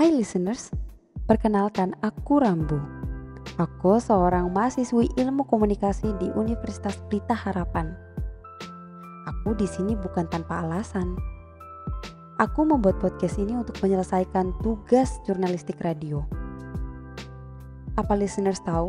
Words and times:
Hai 0.00 0.08
listeners, 0.16 0.72
perkenalkan 1.28 1.92
aku 2.00 2.40
Rambu. 2.40 2.80
Aku 3.60 4.00
seorang 4.00 4.48
mahasiswi 4.48 5.12
ilmu 5.20 5.44
komunikasi 5.44 6.16
di 6.16 6.32
Universitas 6.32 6.96
Pelita 7.04 7.36
Harapan. 7.36 7.92
Aku 9.28 9.52
di 9.52 9.68
sini 9.68 9.92
bukan 9.92 10.24
tanpa 10.32 10.64
alasan. 10.64 11.20
Aku 12.40 12.64
membuat 12.64 12.96
podcast 12.96 13.36
ini 13.36 13.52
untuk 13.52 13.76
menyelesaikan 13.84 14.56
tugas 14.64 15.20
jurnalistik 15.28 15.76
radio. 15.84 16.24
Apa 18.00 18.16
listeners 18.16 18.64
tahu? 18.64 18.88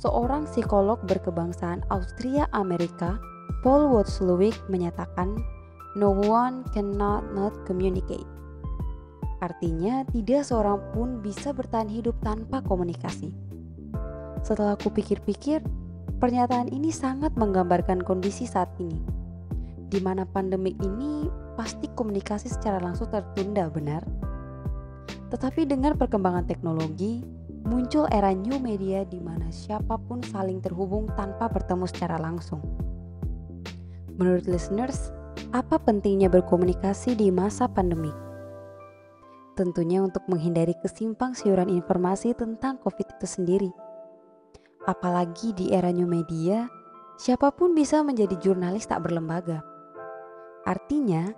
Seorang 0.00 0.48
psikolog 0.48 0.96
berkebangsaan 1.04 1.84
Austria 1.92 2.48
Amerika, 2.56 3.20
Paul 3.60 3.92
Watzlawick 3.92 4.56
menyatakan, 4.72 5.36
"No 5.92 6.08
one 6.16 6.64
cannot 6.72 7.36
not 7.36 7.52
communicate." 7.68 8.37
Artinya, 9.38 10.02
tidak 10.10 10.42
seorang 10.42 10.82
pun 10.90 11.22
bisa 11.22 11.54
bertahan 11.54 11.86
hidup 11.86 12.18
tanpa 12.26 12.58
komunikasi. 12.66 13.30
Setelah 14.42 14.74
aku 14.74 14.90
pikir-pikir, 14.90 15.62
pernyataan 16.18 16.70
ini 16.74 16.90
sangat 16.90 17.30
menggambarkan 17.38 18.02
kondisi 18.02 18.50
saat 18.50 18.70
ini, 18.82 18.98
di 19.86 20.02
mana 20.02 20.26
pandemi 20.26 20.74
ini 20.82 21.30
pasti 21.54 21.86
komunikasi 21.94 22.50
secara 22.50 22.82
langsung 22.82 23.10
tertunda, 23.14 23.70
benar? 23.70 24.02
Tetapi 25.30 25.70
dengan 25.70 25.94
perkembangan 25.94 26.50
teknologi, 26.50 27.22
muncul 27.62 28.10
era 28.10 28.34
new 28.34 28.58
media 28.58 29.06
di 29.06 29.22
mana 29.22 29.50
siapa 29.54 30.00
pun 30.02 30.18
saling 30.24 30.58
terhubung 30.58 31.06
tanpa 31.14 31.46
bertemu 31.46 31.86
secara 31.86 32.18
langsung. 32.18 32.62
Menurut 34.18 34.50
listeners, 34.50 35.14
apa 35.54 35.78
pentingnya 35.78 36.26
berkomunikasi 36.26 37.14
di 37.14 37.30
masa 37.30 37.70
pandemi? 37.70 38.10
Tentunya 39.58 39.98
untuk 40.06 40.22
menghindari 40.30 40.78
kesimpang 40.78 41.34
siuran 41.34 41.66
informasi 41.66 42.30
tentang 42.30 42.78
COVID 42.78 43.18
itu 43.18 43.26
sendiri. 43.26 43.70
Apalagi 44.86 45.50
di 45.50 45.74
era 45.74 45.90
new 45.90 46.06
media, 46.06 46.70
siapa 47.18 47.50
pun 47.50 47.74
bisa 47.74 48.06
menjadi 48.06 48.38
jurnalis 48.38 48.86
tak 48.86 49.02
berlembaga. 49.02 49.66
Artinya, 50.62 51.34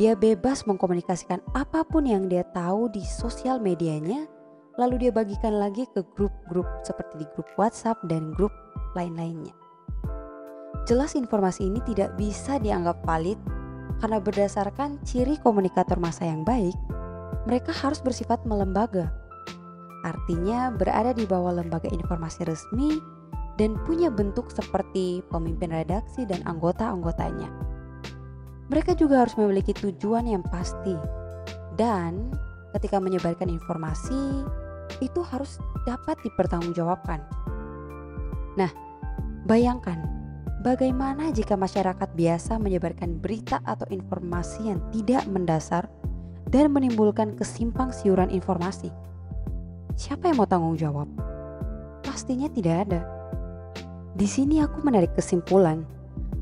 dia 0.00 0.16
bebas 0.16 0.64
mengkomunikasikan 0.64 1.44
apa 1.52 1.84
pun 1.84 2.08
yang 2.08 2.24
dia 2.24 2.40
tahu 2.56 2.88
di 2.88 3.04
sosial 3.04 3.60
medianya, 3.60 4.24
lalu 4.80 5.04
dia 5.04 5.12
bagikan 5.12 5.60
lagi 5.60 5.84
ke 5.92 6.00
grup-grup 6.16 6.64
seperti 6.88 7.20
di 7.20 7.26
grup 7.36 7.52
WhatsApp 7.60 8.00
dan 8.08 8.32
grup 8.32 8.50
lain-lainnya. 8.96 9.52
Jelas 10.88 11.12
informasi 11.12 11.68
ini 11.68 11.84
tidak 11.84 12.16
bisa 12.16 12.56
dianggap 12.56 13.04
valid 13.04 13.36
karena 14.00 14.16
berdasarkan 14.24 15.04
ciri 15.04 15.36
komunikator 15.44 16.00
masa 16.00 16.24
yang 16.24 16.48
baik, 16.48 16.74
mereka 17.48 17.72
harus 17.72 18.04
bersifat 18.04 18.44
melembaga. 18.44 19.08
Artinya 20.04 20.68
berada 20.68 21.16
di 21.16 21.24
bawah 21.24 21.56
lembaga 21.56 21.88
informasi 21.88 22.44
resmi 22.44 23.00
dan 23.56 23.74
punya 23.88 24.12
bentuk 24.12 24.52
seperti 24.52 25.24
pemimpin 25.32 25.72
redaksi 25.72 26.28
dan 26.28 26.44
anggota-anggotanya. 26.44 27.48
Mereka 28.68 29.00
juga 29.00 29.24
harus 29.24 29.34
memiliki 29.40 29.72
tujuan 29.72 30.28
yang 30.28 30.44
pasti 30.44 30.92
dan 31.80 32.28
ketika 32.76 33.00
menyebarkan 33.00 33.48
informasi 33.48 34.44
itu 35.00 35.20
harus 35.24 35.56
dapat 35.88 36.20
dipertanggungjawabkan. 36.20 37.24
Nah, 38.60 38.70
bayangkan 39.48 39.96
bagaimana 40.60 41.32
jika 41.32 41.56
masyarakat 41.56 42.12
biasa 42.12 42.60
menyebarkan 42.60 43.18
berita 43.18 43.64
atau 43.64 43.88
informasi 43.88 44.68
yang 44.68 44.80
tidak 44.92 45.24
mendasar 45.32 45.88
dan 46.48 46.72
menimbulkan 46.72 47.36
kesimpang 47.36 47.92
siuran 47.92 48.32
informasi. 48.32 48.88
Siapa 49.98 50.30
yang 50.30 50.40
mau 50.40 50.48
tanggung 50.48 50.78
jawab? 50.78 51.08
Pastinya 52.00 52.48
tidak 52.48 52.88
ada. 52.88 53.00
Di 54.16 54.26
sini 54.26 54.58
aku 54.64 54.82
menarik 54.82 55.14
kesimpulan 55.14 55.84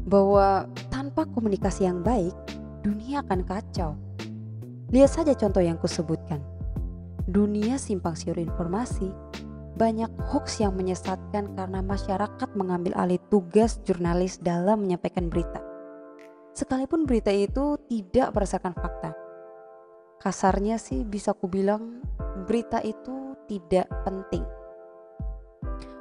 bahwa 0.07 0.71
tanpa 0.89 1.27
komunikasi 1.27 1.85
yang 1.85 2.01
baik, 2.01 2.33
dunia 2.87 3.27
akan 3.27 3.43
kacau. 3.43 3.99
Lihat 4.95 5.11
saja 5.11 5.35
contoh 5.35 5.61
yang 5.61 5.77
kusebutkan. 5.83 6.39
Dunia 7.27 7.75
simpang 7.75 8.15
siur 8.15 8.39
informasi, 8.39 9.11
banyak 9.75 10.09
hoax 10.31 10.63
yang 10.63 10.79
menyesatkan 10.79 11.53
karena 11.59 11.83
masyarakat 11.83 12.49
mengambil 12.55 12.95
alih 12.95 13.19
tugas 13.29 13.83
jurnalis 13.83 14.39
dalam 14.39 14.87
menyampaikan 14.87 15.27
berita. 15.27 15.59
Sekalipun 16.55 17.05
berita 17.05 17.35
itu 17.35 17.77
tidak 17.91 18.33
berdasarkan 18.33 18.73
fakta, 18.73 19.13
kasarnya 20.27 20.75
sih 20.75 21.07
bisa 21.07 21.31
ku 21.39 21.47
bilang 21.47 22.03
berita 22.51 22.83
itu 22.83 23.39
tidak 23.47 23.87
penting. 24.03 24.43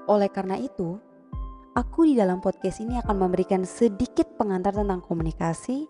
Oleh 0.10 0.34
karena 0.34 0.58
itu, 0.58 0.98
aku 1.78 2.10
di 2.10 2.18
dalam 2.18 2.42
podcast 2.42 2.82
ini 2.82 2.98
akan 3.06 3.22
memberikan 3.22 3.62
sedikit 3.70 4.26
pengantar 4.34 4.74
tentang 4.74 5.06
komunikasi, 5.06 5.86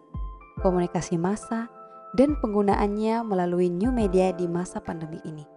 komunikasi 0.60 1.16
massa, 1.16 1.72
dan 2.20 2.36
penggunaannya 2.44 3.24
melalui 3.24 3.72
new 3.72 3.96
media 3.96 4.36
di 4.36 4.52
masa 4.52 4.84
pandemi 4.84 5.24
ini. 5.24 5.48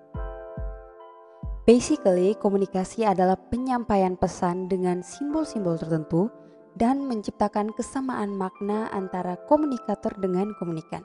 Basically, 1.66 2.38
komunikasi 2.38 3.02
adalah 3.02 3.34
penyampaian 3.50 4.14
pesan 4.14 4.70
dengan 4.70 5.02
simbol-simbol 5.02 5.82
tertentu 5.82 6.30
dan 6.78 7.02
menciptakan 7.10 7.74
kesamaan 7.74 8.38
makna 8.38 8.86
antara 8.94 9.34
komunikator 9.50 10.14
dengan 10.22 10.54
komunikan. 10.62 11.02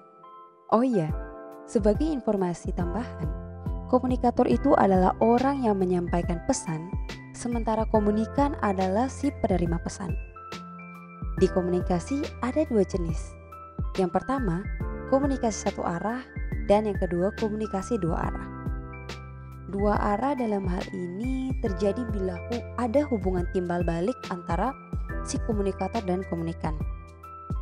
Oh 0.70 0.86
iya, 0.86 1.33
sebagai 1.68 2.06
informasi 2.08 2.76
tambahan, 2.76 3.28
komunikator 3.88 4.46
itu 4.50 4.76
adalah 4.76 5.16
orang 5.24 5.64
yang 5.64 5.80
menyampaikan 5.80 6.42
pesan, 6.50 6.92
sementara 7.32 7.88
komunikan 7.90 8.58
adalah 8.62 9.08
si 9.08 9.32
penerima 9.42 9.80
pesan. 9.82 10.12
Di 11.40 11.50
komunikasi 11.50 12.22
ada 12.46 12.62
dua 12.70 12.86
jenis. 12.86 13.34
Yang 13.98 14.22
pertama, 14.22 14.62
komunikasi 15.10 15.70
satu 15.70 15.82
arah 15.82 16.22
dan 16.70 16.86
yang 16.88 16.98
kedua 16.98 17.34
komunikasi 17.42 17.98
dua 18.00 18.30
arah. 18.30 18.48
Dua 19.74 19.98
arah 19.98 20.38
dalam 20.38 20.70
hal 20.70 20.86
ini 20.94 21.50
terjadi 21.66 22.06
bila 22.14 22.38
ada 22.78 23.02
hubungan 23.10 23.50
timbal 23.58 23.82
balik 23.82 24.16
antara 24.30 24.70
si 25.26 25.42
komunikator 25.50 26.06
dan 26.06 26.22
komunikan. 26.30 26.78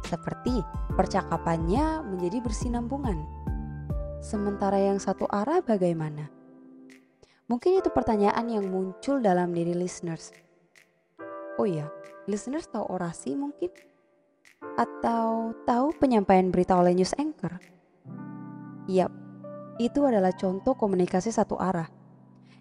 Seperti 0.03 0.59
percakapannya 0.99 2.03
menjadi 2.03 2.43
bersinambungan 2.43 3.40
Sementara 4.21 4.77
yang 4.77 5.01
satu 5.01 5.25
arah 5.25 5.65
bagaimana? 5.65 6.29
Mungkin 7.49 7.81
itu 7.81 7.89
pertanyaan 7.89 8.45
yang 8.53 8.69
muncul 8.69 9.17
dalam 9.17 9.49
diri 9.49 9.73
listeners. 9.73 10.29
Oh 11.57 11.65
iya, 11.65 11.89
listeners 12.29 12.69
tahu 12.69 12.85
orasi 12.85 13.33
mungkin? 13.33 13.73
Atau 14.77 15.57
tahu 15.65 15.97
penyampaian 15.97 16.53
berita 16.53 16.77
oleh 16.77 16.93
news 16.93 17.17
anchor? 17.17 17.57
Yap, 18.85 19.09
itu 19.81 20.05
adalah 20.05 20.37
contoh 20.37 20.77
komunikasi 20.77 21.33
satu 21.33 21.57
arah, 21.57 21.89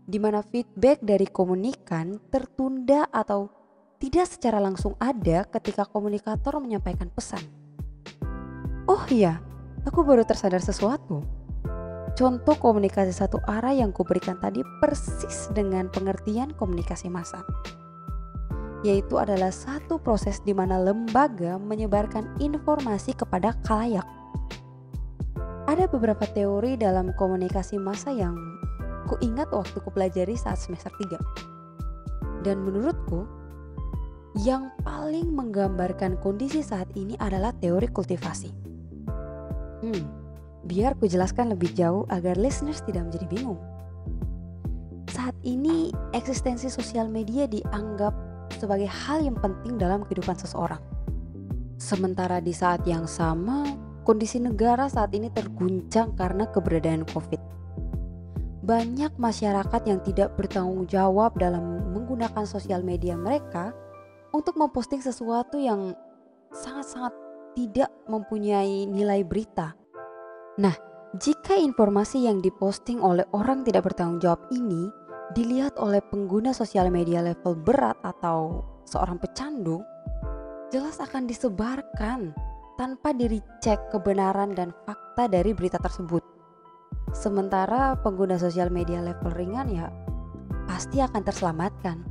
di 0.09 0.17
mana 0.17 0.41
feedback 0.41 1.05
dari 1.05 1.29
komunikan 1.29 2.17
tertunda 2.33 3.05
atau 3.13 3.53
tidak 4.01 4.33
secara 4.33 4.65
langsung 4.65 4.97
ada 4.97 5.45
ketika 5.45 5.85
komunikator 5.85 6.57
menyampaikan 6.57 7.13
pesan. 7.13 7.45
Oh 8.89 9.05
iya, 9.13 9.45
aku 9.85 10.01
baru 10.01 10.25
tersadar 10.25 10.65
sesuatu 10.65 11.40
Contoh 12.21 12.53
komunikasi 12.53 13.17
satu 13.17 13.41
arah 13.49 13.73
yang 13.73 13.97
kuberikan 13.97 14.37
tadi 14.37 14.61
persis 14.77 15.49
dengan 15.57 15.89
pengertian 15.89 16.53
komunikasi 16.53 17.09
massa. 17.09 17.41
Yaitu 18.85 19.17
adalah 19.17 19.49
satu 19.49 19.97
proses 19.97 20.45
di 20.45 20.53
mana 20.53 20.77
lembaga 20.77 21.57
menyebarkan 21.57 22.37
informasi 22.37 23.17
kepada 23.17 23.57
kalayak. 23.65 24.05
Ada 25.65 25.89
beberapa 25.89 26.29
teori 26.29 26.77
dalam 26.77 27.17
komunikasi 27.17 27.81
massa 27.81 28.13
yang 28.13 28.37
kuingat 29.09 29.49
waktu 29.49 29.81
kupelajari 29.81 30.37
saat 30.37 30.61
semester 30.61 30.93
3. 30.93 32.45
Dan 32.45 32.61
menurutku, 32.69 33.25
yang 34.45 34.69
paling 34.85 35.33
menggambarkan 35.33 36.21
kondisi 36.21 36.61
saat 36.61 36.93
ini 37.01 37.17
adalah 37.17 37.57
teori 37.57 37.89
kultivasi. 37.89 38.53
Hmm, 39.81 40.20
Biar 40.67 40.97
ku 41.01 41.09
jelaskan 41.09 41.53
lebih 41.57 41.73
jauh 41.73 42.05
agar 42.13 42.37
listeners 42.37 42.85
tidak 42.85 43.09
menjadi 43.09 43.27
bingung. 43.29 43.61
Saat 45.11 45.35
ini 45.43 45.91
eksistensi 46.13 46.69
sosial 46.69 47.11
media 47.11 47.49
dianggap 47.49 48.13
sebagai 48.61 48.87
hal 48.87 49.25
yang 49.25 49.39
penting 49.41 49.81
dalam 49.81 50.05
kehidupan 50.05 50.37
seseorang. 50.37 50.81
Sementara 51.81 52.45
di 52.45 52.53
saat 52.53 52.85
yang 52.85 53.09
sama, 53.09 53.65
kondisi 54.05 54.37
negara 54.37 54.85
saat 54.87 55.17
ini 55.17 55.33
terguncang 55.33 56.13
karena 56.13 56.45
keberadaan 56.45 57.09
COVID. 57.09 57.41
Banyak 58.61 59.17
masyarakat 59.17 59.83
yang 59.89 60.05
tidak 60.05 60.37
bertanggung 60.37 60.85
jawab 60.85 61.33
dalam 61.41 61.91
menggunakan 61.97 62.45
sosial 62.45 62.85
media 62.85 63.17
mereka 63.17 63.73
untuk 64.37 64.61
memposting 64.61 65.01
sesuatu 65.01 65.57
yang 65.57 65.97
sangat-sangat 66.53 67.17
tidak 67.57 67.91
mempunyai 68.07 68.85
nilai 68.87 69.25
berita. 69.25 69.80
Nah, 70.61 70.77
Jika 71.11 71.59
informasi 71.59 72.31
yang 72.31 72.39
diposting 72.39 73.03
oleh 73.03 73.27
orang 73.35 73.67
tidak 73.67 73.91
bertanggung 73.91 74.23
jawab 74.23 74.47
ini 74.55 74.95
dilihat 75.35 75.75
oleh 75.75 75.99
pengguna 76.07 76.55
sosial 76.55 76.87
media 76.87 77.19
level 77.19 77.59
berat 77.59 77.99
atau 78.07 78.63
seorang 78.87 79.19
pecandu, 79.19 79.83
jelas 80.71 81.03
akan 81.03 81.27
disebarkan 81.27 82.31
tanpa 82.79 83.11
dicek 83.11 83.91
kebenaran 83.91 84.55
dan 84.55 84.71
fakta 84.87 85.27
dari 85.27 85.51
berita 85.51 85.83
tersebut. 85.83 86.23
Sementara 87.11 87.99
pengguna 87.99 88.39
sosial 88.39 88.71
media 88.71 89.03
level 89.03 89.35
ringan 89.35 89.67
ya 89.67 89.91
pasti 90.71 91.03
akan 91.03 91.27
terselamatkan 91.27 92.07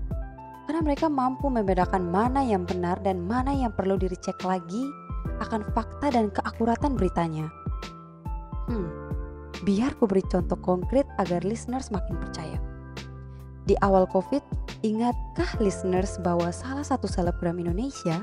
karena 0.67 0.81
mereka 0.83 1.07
mampu 1.07 1.47
membedakan 1.47 2.03
mana 2.03 2.43
yang 2.43 2.67
benar 2.67 2.99
dan 2.99 3.23
mana 3.23 3.55
yang 3.55 3.71
perlu 3.71 3.95
dicek 3.95 4.43
lagi 4.43 4.83
akan 5.39 5.63
fakta 5.71 6.11
dan 6.11 6.27
keakuratan 6.35 6.99
beritanya. 6.99 7.47
Hmm, 8.69 8.89
biar 9.65 9.97
ku 9.97 10.05
beri 10.05 10.21
contoh 10.29 10.55
konkret 10.61 11.09
agar 11.17 11.41
listeners 11.41 11.89
makin 11.89 12.21
percaya. 12.21 12.61
Di 13.65 13.73
awal 13.81 14.05
COVID, 14.09 14.41
ingatkah 14.85 15.57
listeners 15.61 16.21
bahwa 16.21 16.53
salah 16.53 16.85
satu 16.85 17.05
selebgram 17.05 17.57
Indonesia 17.57 18.21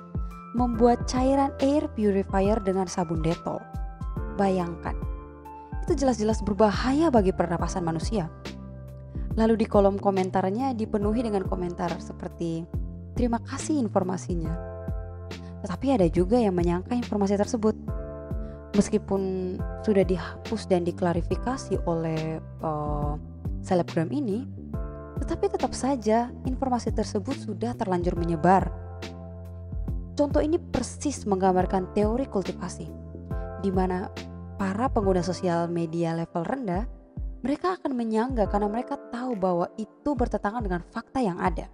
membuat 0.55 1.05
cairan 1.11 1.53
air 1.61 1.87
purifier 1.93 2.63
dengan 2.63 2.87
sabun 2.87 3.21
detol? 3.21 3.61
Bayangkan, 4.39 4.95
itu 5.87 6.03
jelas-jelas 6.03 6.43
berbahaya 6.43 7.11
bagi 7.15 7.31
pernapasan 7.31 7.87
manusia. 7.87 8.27
Lalu 9.37 9.63
di 9.63 9.67
kolom 9.69 10.01
komentarnya 10.01 10.73
dipenuhi 10.73 11.21
dengan 11.23 11.45
komentar 11.45 11.93
seperti 12.01 12.65
terima 13.13 13.39
kasih 13.39 13.79
informasinya. 13.79 14.51
Tetapi 15.61 15.87
ada 15.95 16.07
juga 16.09 16.41
yang 16.41 16.57
menyangka 16.57 16.97
informasi 16.97 17.37
tersebut. 17.37 17.77
Meskipun 18.77 19.57
sudah 19.81 20.05
dihapus 20.05 20.69
dan 20.69 20.85
diklarifikasi 20.85 21.81
oleh 21.89 22.37
uh, 22.61 23.17
selebgram 23.65 24.13
ini, 24.13 24.45
tetapi 25.25 25.49
tetap 25.49 25.73
saja 25.73 26.29
informasi 26.45 26.93
tersebut 26.93 27.41
sudah 27.41 27.73
terlanjur 27.73 28.21
menyebar. 28.21 28.69
Contoh 30.13 30.45
ini 30.45 30.61
persis 30.61 31.25
menggambarkan 31.25 31.97
teori 31.97 32.29
kultivasi, 32.29 32.89
di 33.65 33.73
mana 33.73 34.13
para 34.61 34.93
pengguna 34.93 35.25
sosial 35.25 35.69
media 35.73 36.13
level 36.13 36.45
rendah 36.45 36.85
mereka 37.45 37.79
akan 37.79 37.95
menyangga 37.95 38.49
karena 38.51 38.67
mereka 38.67 38.99
tahu 39.13 39.39
bahwa 39.39 39.71
itu 39.79 40.19
bertentangan 40.19 40.65
dengan 40.65 40.83
fakta 40.91 41.21
yang 41.23 41.39
ada. 41.39 41.71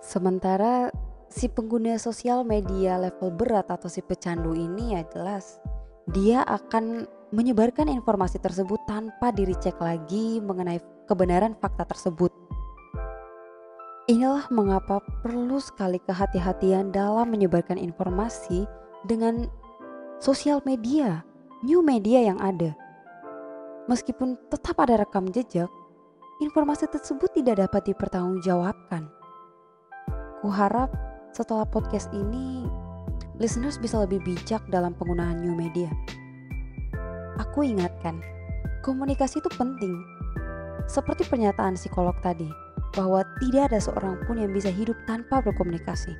Sementara 0.00 0.88
si 1.28 1.52
pengguna 1.52 2.00
sosial 2.00 2.42
media 2.48 2.96
level 2.96 3.28
berat 3.34 3.68
atau 3.68 3.92
si 3.92 4.00
pecandu 4.00 4.56
ini 4.56 4.96
ya 4.96 5.04
jelas 5.12 5.60
dia 6.10 6.42
akan 6.46 7.06
menyebarkan 7.30 7.86
informasi 7.86 8.42
tersebut 8.42 8.82
tanpa 8.90 9.30
diricek 9.30 9.78
lagi 9.78 10.42
mengenai 10.42 10.82
kebenaran 11.06 11.54
fakta 11.54 11.86
tersebut. 11.86 12.34
Inilah 14.10 14.50
mengapa 14.50 14.98
perlu 15.22 15.62
sekali 15.62 16.02
kehati-hatian 16.02 16.90
dalam 16.90 17.30
menyebarkan 17.30 17.78
informasi 17.78 18.66
dengan 19.06 19.46
sosial 20.18 20.58
media, 20.66 21.22
new 21.62 21.78
media 21.78 22.26
yang 22.26 22.38
ada. 22.42 22.74
Meskipun 23.86 24.34
tetap 24.50 24.82
ada 24.82 24.98
rekam 24.98 25.30
jejak, 25.30 25.70
informasi 26.42 26.90
tersebut 26.90 27.30
tidak 27.38 27.62
dapat 27.70 27.94
dipertanggungjawabkan. 27.94 29.06
Kuharap 30.42 30.90
setelah 31.30 31.62
podcast 31.70 32.10
ini, 32.10 32.66
listeners 33.40 33.80
bisa 33.80 34.04
lebih 34.04 34.20
bijak 34.20 34.60
dalam 34.68 34.92
penggunaan 34.92 35.40
new 35.40 35.56
media. 35.56 35.88
Aku 37.40 37.64
ingatkan, 37.64 38.20
komunikasi 38.84 39.40
itu 39.40 39.48
penting. 39.56 39.96
Seperti 40.84 41.24
pernyataan 41.24 41.80
psikolog 41.80 42.12
tadi, 42.20 42.46
bahwa 42.92 43.24
tidak 43.40 43.72
ada 43.72 43.80
seorang 43.80 44.20
pun 44.28 44.36
yang 44.36 44.52
bisa 44.52 44.68
hidup 44.68 44.94
tanpa 45.08 45.40
berkomunikasi. 45.40 46.12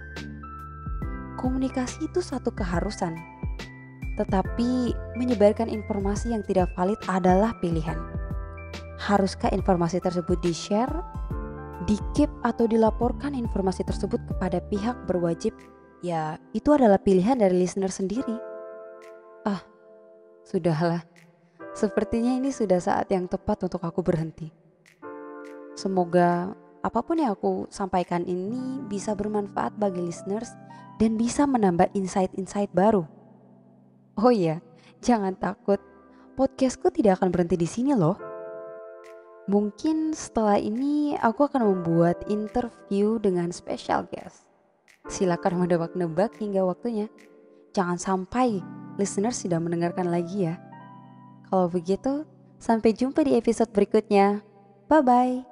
Komunikasi 1.36 2.08
itu 2.08 2.24
satu 2.24 2.48
keharusan, 2.56 3.12
tetapi 4.16 4.96
menyebarkan 5.20 5.68
informasi 5.68 6.32
yang 6.32 6.40
tidak 6.48 6.72
valid 6.72 6.98
adalah 7.04 7.52
pilihan. 7.60 8.00
Haruskah 9.00 9.52
informasi 9.52 10.00
tersebut 10.00 10.40
di-share, 10.40 10.92
di-keep 11.84 12.28
atau 12.44 12.68
dilaporkan 12.68 13.32
informasi 13.32 13.84
tersebut 13.84 14.20
kepada 14.28 14.60
pihak 14.68 14.96
berwajib? 15.08 15.56
Ya, 16.00 16.40
itu 16.56 16.72
adalah 16.72 16.96
pilihan 16.96 17.36
dari 17.36 17.60
listener 17.60 17.92
sendiri. 17.92 18.36
Ah, 19.44 19.60
sudahlah. 20.48 21.04
Sepertinya 21.76 22.34
ini 22.34 22.50
sudah 22.50 22.80
saat 22.80 23.12
yang 23.12 23.28
tepat 23.28 23.68
untuk 23.68 23.84
aku 23.84 24.00
berhenti. 24.00 24.50
Semoga 25.76 26.56
apa 26.80 27.00
pun 27.04 27.20
yang 27.20 27.36
aku 27.36 27.68
sampaikan 27.68 28.24
ini 28.24 28.80
bisa 28.88 29.12
bermanfaat 29.12 29.76
bagi 29.76 30.00
listeners 30.00 30.50
dan 30.96 31.20
bisa 31.20 31.44
menambah 31.44 31.92
insight-insight 31.92 32.72
baru 32.72 33.04
Oh 34.20 34.28
iya, 34.28 34.60
jangan 35.00 35.32
takut. 35.32 35.80
Podcastku 36.36 36.92
tidak 36.92 37.16
akan 37.16 37.32
berhenti 37.32 37.56
di 37.56 37.64
sini 37.64 37.96
loh. 37.96 38.20
Mungkin 39.48 40.12
setelah 40.12 40.60
ini 40.60 41.16
aku 41.16 41.48
akan 41.48 41.64
membuat 41.64 42.28
interview 42.28 43.16
dengan 43.16 43.48
special 43.48 44.04
guest. 44.12 44.49
Silakan 45.10 45.66
menebak-nebak 45.66 46.38
hingga 46.38 46.62
waktunya. 46.62 47.10
Jangan 47.74 47.98
sampai 47.98 48.62
listeners 48.94 49.42
tidak 49.42 49.66
mendengarkan 49.66 50.06
lagi 50.06 50.46
ya. 50.46 50.62
Kalau 51.50 51.66
begitu, 51.66 52.22
sampai 52.62 52.94
jumpa 52.94 53.26
di 53.26 53.34
episode 53.34 53.74
berikutnya. 53.74 54.38
Bye 54.86 55.02
bye. 55.02 55.49